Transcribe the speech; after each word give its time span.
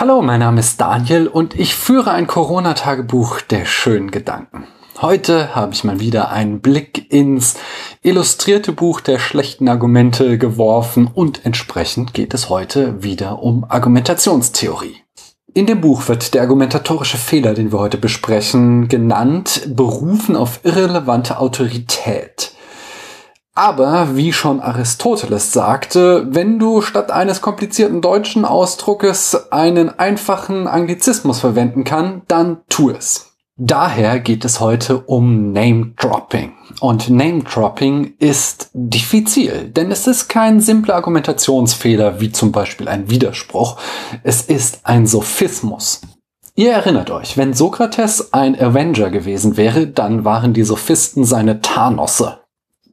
Hallo, 0.00 0.22
mein 0.22 0.38
Name 0.38 0.60
ist 0.60 0.80
Daniel 0.80 1.26
und 1.26 1.58
ich 1.58 1.74
führe 1.74 2.12
ein 2.12 2.28
Corona-Tagebuch 2.28 3.40
der 3.40 3.64
schönen 3.64 4.12
Gedanken. 4.12 4.62
Heute 5.02 5.56
habe 5.56 5.72
ich 5.72 5.82
mal 5.82 5.98
wieder 5.98 6.30
einen 6.30 6.60
Blick 6.60 7.10
ins 7.12 7.56
illustrierte 8.02 8.70
Buch 8.70 9.00
der 9.00 9.18
schlechten 9.18 9.68
Argumente 9.68 10.38
geworfen 10.38 11.10
und 11.12 11.44
entsprechend 11.44 12.14
geht 12.14 12.32
es 12.32 12.48
heute 12.48 13.02
wieder 13.02 13.42
um 13.42 13.64
Argumentationstheorie. 13.68 14.98
In 15.52 15.66
dem 15.66 15.80
Buch 15.80 16.06
wird 16.06 16.32
der 16.32 16.42
argumentatorische 16.42 17.16
Fehler, 17.16 17.54
den 17.54 17.72
wir 17.72 17.80
heute 17.80 17.98
besprechen, 17.98 18.86
genannt, 18.86 19.62
berufen 19.66 20.36
auf 20.36 20.60
irrelevante 20.62 21.40
Autorität. 21.40 22.52
Aber 23.58 24.14
wie 24.14 24.32
schon 24.32 24.60
Aristoteles 24.60 25.52
sagte, 25.52 26.28
wenn 26.30 26.60
du 26.60 26.80
statt 26.80 27.10
eines 27.10 27.40
komplizierten 27.40 28.00
deutschen 28.00 28.44
Ausdruckes 28.44 29.50
einen 29.50 29.98
einfachen 29.98 30.68
Anglizismus 30.68 31.40
verwenden 31.40 31.82
kann, 31.82 32.22
dann 32.28 32.58
tu 32.68 32.90
es. 32.90 33.32
Daher 33.56 34.20
geht 34.20 34.44
es 34.44 34.60
heute 34.60 35.00
um 35.00 35.50
Name 35.50 35.92
Dropping. 35.96 36.52
Und 36.78 37.10
Name 37.10 37.42
Dropping 37.42 38.14
ist 38.20 38.70
diffizil, 38.74 39.70
denn 39.70 39.90
es 39.90 40.06
ist 40.06 40.28
kein 40.28 40.60
simpler 40.60 40.94
Argumentationsfehler 40.94 42.20
wie 42.20 42.30
zum 42.30 42.52
Beispiel 42.52 42.86
ein 42.86 43.10
Widerspruch. 43.10 43.76
Es 44.22 44.42
ist 44.42 44.82
ein 44.84 45.04
Sophismus. 45.08 46.02
Ihr 46.54 46.70
erinnert 46.70 47.10
euch, 47.10 47.36
wenn 47.36 47.54
Sokrates 47.54 48.32
ein 48.32 48.54
Avenger 48.54 49.10
gewesen 49.10 49.56
wäre, 49.56 49.88
dann 49.88 50.24
waren 50.24 50.52
die 50.52 50.62
Sophisten 50.62 51.24
seine 51.24 51.60
Thanosse. 51.60 52.38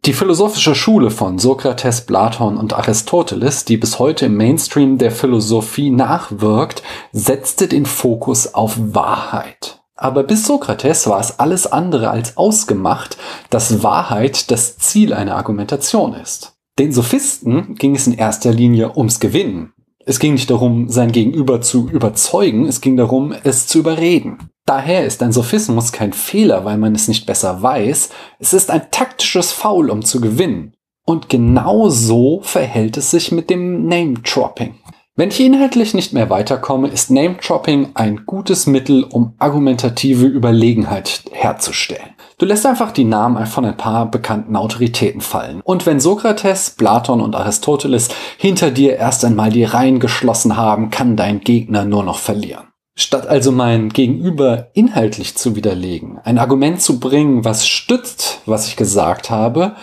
Die 0.05 0.13
philosophische 0.13 0.75
Schule 0.75 1.09
von 1.09 1.39
Sokrates, 1.39 2.01
Platon 2.01 2.57
und 2.57 2.73
Aristoteles, 2.73 3.65
die 3.65 3.77
bis 3.77 3.97
heute 3.97 4.27
im 4.27 4.37
Mainstream 4.37 4.99
der 4.99 5.09
Philosophie 5.09 5.89
nachwirkt, 5.89 6.83
setzte 7.11 7.67
den 7.67 7.87
Fokus 7.87 8.53
auf 8.53 8.75
Wahrheit. 8.77 9.81
Aber 9.95 10.21
bis 10.21 10.45
Sokrates 10.45 11.07
war 11.07 11.19
es 11.19 11.39
alles 11.39 11.65
andere 11.65 12.11
als 12.11 12.37
ausgemacht, 12.37 13.17
dass 13.49 13.81
Wahrheit 13.81 14.51
das 14.51 14.77
Ziel 14.77 15.11
einer 15.11 15.37
Argumentation 15.37 16.13
ist. 16.13 16.53
Den 16.77 16.91
Sophisten 16.91 17.73
ging 17.73 17.95
es 17.95 18.05
in 18.05 18.13
erster 18.13 18.51
Linie 18.51 18.95
ums 18.95 19.19
Gewinnen. 19.19 19.73
Es 20.05 20.19
ging 20.19 20.33
nicht 20.33 20.51
darum, 20.51 20.87
sein 20.87 21.13
Gegenüber 21.13 21.61
zu 21.61 21.89
überzeugen, 21.89 22.67
es 22.67 22.79
ging 22.79 22.95
darum, 22.95 23.33
es 23.43 23.65
zu 23.65 23.79
überreden. 23.79 24.51
Daher 24.67 25.05
ist 25.05 25.21
ein 25.21 25.31
Sophismus 25.31 25.91
kein 25.91 26.11
Fehler, 26.11 26.65
weil 26.65 26.77
man 26.77 26.95
es 26.95 27.07
nicht 27.07 27.27
besser 27.27 27.61
weiß. 27.61 28.09
Es 28.39 28.53
ist 28.53 28.71
ein 28.71 28.89
taktisches 28.89 29.51
Foul, 29.51 29.91
um 29.91 30.03
zu 30.03 30.19
gewinnen. 30.19 30.73
Und 31.05 31.29
genau 31.29 31.89
so 31.89 32.41
verhält 32.41 32.97
es 32.97 33.11
sich 33.11 33.31
mit 33.31 33.51
dem 33.51 33.85
Name-Dropping. 33.85 34.73
Wenn 35.15 35.29
ich 35.29 35.39
inhaltlich 35.39 35.93
nicht 35.93 36.13
mehr 36.13 36.31
weiterkomme, 36.31 36.87
ist 36.87 37.11
Name-Dropping 37.11 37.91
ein 37.93 38.25
gutes 38.25 38.65
Mittel, 38.65 39.03
um 39.03 39.35
argumentative 39.37 40.25
Überlegenheit 40.25 41.23
herzustellen. 41.31 42.15
Du 42.39 42.47
lässt 42.47 42.65
einfach 42.65 42.91
die 42.91 43.05
Namen 43.05 43.45
von 43.45 43.65
ein 43.65 43.77
paar 43.77 44.09
bekannten 44.09 44.55
Autoritäten 44.55 45.21
fallen. 45.21 45.61
Und 45.63 45.85
wenn 45.85 45.99
Sokrates, 45.99 46.71
Platon 46.71 47.21
und 47.21 47.35
Aristoteles 47.35 48.09
hinter 48.37 48.71
dir 48.71 48.97
erst 48.97 49.23
einmal 49.23 49.51
die 49.51 49.63
Reihen 49.63 49.99
geschlossen 49.99 50.57
haben, 50.57 50.89
kann 50.89 51.15
dein 51.15 51.41
Gegner 51.41 51.85
nur 51.85 52.03
noch 52.03 52.17
verlieren. 52.17 52.65
Statt 52.97 53.27
also 53.27 53.51
mein 53.51 53.89
Gegenüber 53.89 54.69
inhaltlich 54.73 55.35
zu 55.35 55.57
widerlegen, 55.57 56.17
ein 56.23 56.37
Argument 56.37 56.81
zu 56.81 56.97
bringen, 56.99 57.43
was 57.43 57.67
stützt, 57.67 58.39
was 58.45 58.67
ich 58.69 58.77
gesagt 58.77 59.29
habe, 59.29 59.75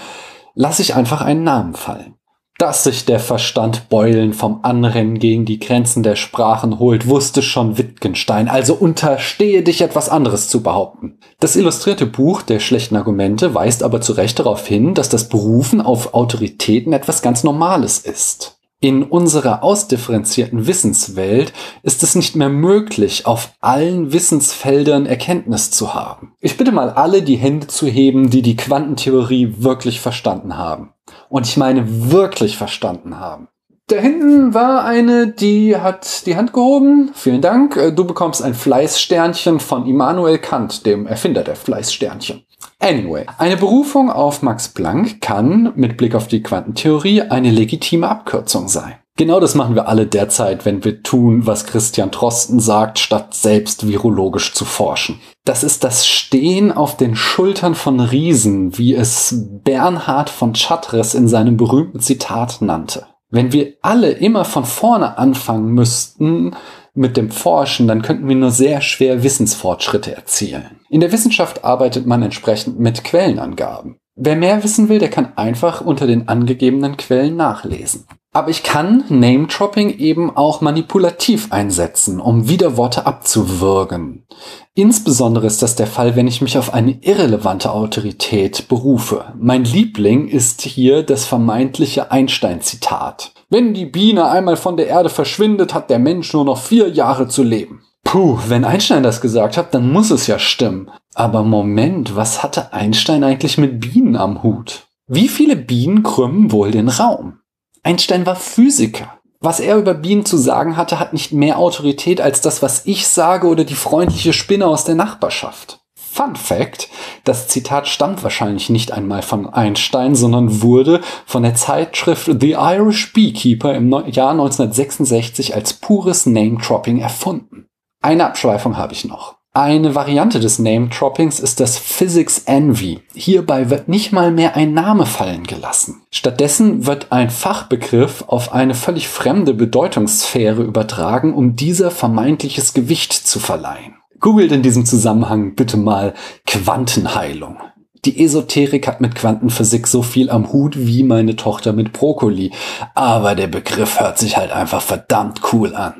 lasse 0.54 0.80
ich 0.80 0.94
einfach 0.94 1.20
einen 1.20 1.44
Namen 1.44 1.74
fallen. 1.74 2.14
Dass 2.56 2.84
sich 2.84 3.04
der 3.04 3.20
Verstand 3.20 3.90
Beulen 3.90 4.32
vom 4.32 4.60
Anrennen 4.62 5.18
gegen 5.18 5.44
die 5.44 5.58
Grenzen 5.58 6.02
der 6.02 6.16
Sprachen 6.16 6.78
holt, 6.78 7.06
wusste 7.06 7.42
schon 7.42 7.76
Wittgenstein, 7.76 8.48
also 8.48 8.74
unterstehe 8.74 9.62
dich 9.62 9.82
etwas 9.82 10.08
anderes 10.08 10.48
zu 10.48 10.62
behaupten. 10.62 11.18
Das 11.38 11.56
illustrierte 11.56 12.06
Buch 12.06 12.40
der 12.40 12.60
schlechten 12.60 12.96
Argumente 12.96 13.54
weist 13.54 13.82
aber 13.82 14.00
zu 14.00 14.12
Recht 14.12 14.38
darauf 14.38 14.66
hin, 14.66 14.94
dass 14.94 15.10
das 15.10 15.28
Berufen 15.28 15.82
auf 15.82 16.14
Autoritäten 16.14 16.94
etwas 16.94 17.20
ganz 17.20 17.44
Normales 17.44 17.98
ist. 17.98 18.61
In 18.84 19.04
unserer 19.04 19.62
ausdifferenzierten 19.62 20.66
Wissenswelt 20.66 21.52
ist 21.84 22.02
es 22.02 22.16
nicht 22.16 22.34
mehr 22.34 22.48
möglich, 22.48 23.26
auf 23.26 23.52
allen 23.60 24.12
Wissensfeldern 24.12 25.06
Erkenntnis 25.06 25.70
zu 25.70 25.94
haben. 25.94 26.34
Ich 26.40 26.56
bitte 26.56 26.72
mal 26.72 26.90
alle, 26.90 27.22
die 27.22 27.36
Hände 27.36 27.68
zu 27.68 27.86
heben, 27.86 28.28
die 28.28 28.42
die 28.42 28.56
Quantentheorie 28.56 29.54
wirklich 29.58 30.00
verstanden 30.00 30.56
haben. 30.56 30.94
Und 31.28 31.46
ich 31.46 31.56
meine 31.56 32.10
wirklich 32.10 32.56
verstanden 32.56 33.20
haben. 33.20 33.46
Da 33.92 33.98
hinten 33.98 34.54
war 34.54 34.86
eine, 34.86 35.26
die 35.26 35.76
hat 35.76 36.24
die 36.24 36.34
Hand 36.34 36.54
gehoben. 36.54 37.10
Vielen 37.12 37.42
Dank. 37.42 37.78
Du 37.94 38.06
bekommst 38.06 38.42
ein 38.42 38.54
Fleißsternchen 38.54 39.60
von 39.60 39.84
Immanuel 39.84 40.38
Kant, 40.38 40.86
dem 40.86 41.06
Erfinder 41.06 41.44
der 41.44 41.56
Fleißsternchen. 41.56 42.42
Anyway, 42.78 43.26
eine 43.36 43.58
Berufung 43.58 44.10
auf 44.10 44.40
Max 44.40 44.70
Planck 44.70 45.20
kann 45.20 45.74
mit 45.76 45.98
Blick 45.98 46.14
auf 46.14 46.26
die 46.26 46.42
Quantentheorie 46.42 47.20
eine 47.20 47.50
legitime 47.50 48.08
Abkürzung 48.08 48.66
sein. 48.68 48.94
Genau 49.18 49.40
das 49.40 49.54
machen 49.54 49.74
wir 49.74 49.88
alle 49.88 50.06
derzeit, 50.06 50.64
wenn 50.64 50.82
wir 50.84 51.02
tun, 51.02 51.46
was 51.46 51.66
Christian 51.66 52.10
Drosten 52.10 52.60
sagt, 52.60 52.98
statt 52.98 53.34
selbst 53.34 53.86
virologisch 53.86 54.54
zu 54.54 54.64
forschen. 54.64 55.20
Das 55.44 55.62
ist 55.62 55.84
das 55.84 56.06
Stehen 56.06 56.72
auf 56.72 56.96
den 56.96 57.14
Schultern 57.14 57.74
von 57.74 58.00
Riesen, 58.00 58.78
wie 58.78 58.94
es 58.94 59.34
Bernhard 59.64 60.30
von 60.30 60.54
Chartres 60.54 61.12
in 61.12 61.28
seinem 61.28 61.58
berühmten 61.58 62.00
Zitat 62.00 62.62
nannte. 62.62 63.11
Wenn 63.32 63.50
wir 63.50 63.72
alle 63.80 64.10
immer 64.10 64.44
von 64.44 64.66
vorne 64.66 65.16
anfangen 65.16 65.72
müssten, 65.72 66.54
mit 66.94 67.16
dem 67.16 67.30
Forschen, 67.30 67.88
dann 67.88 68.02
könnten 68.02 68.28
wir 68.28 68.36
nur 68.36 68.50
sehr 68.50 68.82
schwer 68.82 69.22
Wissensfortschritte 69.22 70.14
erzielen. 70.14 70.80
In 70.90 71.00
der 71.00 71.12
Wissenschaft 71.12 71.64
arbeitet 71.64 72.06
man 72.06 72.22
entsprechend 72.22 72.78
mit 72.78 73.02
Quellenangaben. 73.04 73.96
Wer 74.14 74.36
mehr 74.36 74.62
wissen 74.62 74.90
will, 74.90 74.98
der 74.98 75.08
kann 75.08 75.32
einfach 75.36 75.80
unter 75.80 76.06
den 76.06 76.28
angegebenen 76.28 76.98
Quellen 76.98 77.34
nachlesen. 77.34 78.04
Aber 78.34 78.48
ich 78.48 78.62
kann 78.62 79.04
Name-Dropping 79.10 79.98
eben 79.98 80.34
auch 80.34 80.62
manipulativ 80.62 81.52
einsetzen, 81.52 82.18
um 82.18 82.48
Widerworte 82.48 83.04
abzuwürgen. 83.04 84.26
Insbesondere 84.74 85.46
ist 85.46 85.60
das 85.60 85.76
der 85.76 85.86
Fall, 85.86 86.16
wenn 86.16 86.26
ich 86.26 86.40
mich 86.40 86.56
auf 86.56 86.72
eine 86.72 86.96
irrelevante 87.02 87.70
Autorität 87.70 88.68
berufe. 88.68 89.34
Mein 89.38 89.64
Liebling 89.64 90.28
ist 90.28 90.62
hier 90.62 91.02
das 91.02 91.26
vermeintliche 91.26 92.10
Einstein-Zitat. 92.10 93.32
Wenn 93.50 93.74
die 93.74 93.84
Biene 93.84 94.30
einmal 94.30 94.56
von 94.56 94.78
der 94.78 94.86
Erde 94.86 95.10
verschwindet, 95.10 95.74
hat 95.74 95.90
der 95.90 95.98
Mensch 95.98 96.32
nur 96.32 96.46
noch 96.46 96.58
vier 96.58 96.88
Jahre 96.88 97.28
zu 97.28 97.42
leben. 97.42 97.82
Puh, 98.02 98.38
wenn 98.48 98.64
Einstein 98.64 99.02
das 99.02 99.20
gesagt 99.20 99.58
hat, 99.58 99.74
dann 99.74 99.92
muss 99.92 100.10
es 100.10 100.26
ja 100.26 100.38
stimmen. 100.38 100.90
Aber 101.14 101.42
Moment, 101.42 102.16
was 102.16 102.42
hatte 102.42 102.72
Einstein 102.72 103.24
eigentlich 103.24 103.58
mit 103.58 103.78
Bienen 103.78 104.16
am 104.16 104.42
Hut? 104.42 104.86
Wie 105.06 105.28
viele 105.28 105.56
Bienen 105.56 106.02
krümmen 106.02 106.50
wohl 106.50 106.70
den 106.70 106.88
Raum? 106.88 107.41
Einstein 107.82 108.26
war 108.26 108.36
Physiker. 108.36 109.18
Was 109.40 109.58
er 109.58 109.76
über 109.76 109.94
Bienen 109.94 110.24
zu 110.24 110.36
sagen 110.36 110.76
hatte, 110.76 111.00
hat 111.00 111.12
nicht 111.12 111.32
mehr 111.32 111.58
Autorität 111.58 112.20
als 112.20 112.40
das, 112.40 112.62
was 112.62 112.86
ich 112.86 113.08
sage 113.08 113.48
oder 113.48 113.64
die 113.64 113.74
freundliche 113.74 114.32
Spinne 114.32 114.68
aus 114.68 114.84
der 114.84 114.94
Nachbarschaft. 114.94 115.80
Fun 115.96 116.36
Fact, 116.36 116.88
das 117.24 117.48
Zitat 117.48 117.88
stammt 117.88 118.22
wahrscheinlich 118.22 118.70
nicht 118.70 118.92
einmal 118.92 119.22
von 119.22 119.52
Einstein, 119.52 120.14
sondern 120.14 120.62
wurde 120.62 121.00
von 121.26 121.42
der 121.42 121.54
Zeitschrift 121.54 122.30
The 122.38 122.52
Irish 122.52 123.12
Beekeeper 123.14 123.74
im 123.74 123.90
Jahr 123.90 124.32
1966 124.32 125.54
als 125.54 125.72
pures 125.72 126.26
Name-Dropping 126.26 127.00
erfunden. 127.00 127.66
Eine 128.00 128.26
Abschweifung 128.26 128.76
habe 128.76 128.92
ich 128.92 129.04
noch. 129.04 129.41
Eine 129.54 129.94
Variante 129.94 130.40
des 130.40 130.58
Name-Droppings 130.58 131.38
ist 131.38 131.60
das 131.60 131.76
Physics 131.76 132.44
Envy. 132.46 133.00
Hierbei 133.14 133.68
wird 133.68 133.86
nicht 133.86 134.10
mal 134.10 134.30
mehr 134.30 134.56
ein 134.56 134.72
Name 134.72 135.04
fallen 135.04 135.42
gelassen. 135.42 136.00
Stattdessen 136.10 136.86
wird 136.86 137.12
ein 137.12 137.28
Fachbegriff 137.28 138.24
auf 138.28 138.54
eine 138.54 138.74
völlig 138.74 139.08
fremde 139.08 139.52
Bedeutungssphäre 139.52 140.62
übertragen, 140.62 141.34
um 141.34 141.54
dieser 141.54 141.90
vermeintliches 141.90 142.72
Gewicht 142.72 143.12
zu 143.12 143.40
verleihen. 143.40 143.96
Googelt 144.20 144.52
in 144.52 144.62
diesem 144.62 144.86
Zusammenhang 144.86 145.54
bitte 145.54 145.76
mal 145.76 146.14
Quantenheilung. 146.46 147.58
Die 148.06 148.24
Esoterik 148.24 148.88
hat 148.88 149.02
mit 149.02 149.14
Quantenphysik 149.14 149.86
so 149.86 150.00
viel 150.00 150.30
am 150.30 150.50
Hut 150.50 150.78
wie 150.78 151.02
meine 151.02 151.36
Tochter 151.36 151.74
mit 151.74 151.92
Brokkoli, 151.92 152.52
aber 152.94 153.34
der 153.34 153.48
Begriff 153.48 154.00
hört 154.00 154.16
sich 154.16 154.38
halt 154.38 154.50
einfach 154.50 154.80
verdammt 154.80 155.42
cool 155.52 155.76
an. 155.76 155.96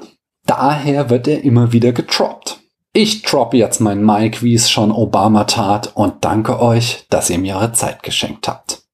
Daher 0.47 1.11
wird 1.11 1.29
er 1.29 1.45
immer 1.45 1.73
wieder 1.73 1.93
getroppt. 1.93 2.62
Ich 2.95 3.23
droppe 3.23 3.57
jetzt 3.57 3.81
mein 3.81 4.05
Mic, 4.05 4.43
wie 4.43 4.55
es 4.55 4.71
schon 4.71 4.93
Obama 4.93 5.45
tat, 5.45 5.93
und 5.95 6.27
danke 6.27 6.61
euch, 6.61 7.07
dass 7.09 7.31
ihr 7.31 7.39
mir 7.39 7.57
eure 7.57 7.73
Zeit 7.73 8.03
geschenkt 8.03 8.49
habt. 8.49 8.82